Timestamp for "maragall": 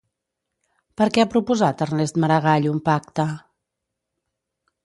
2.25-2.67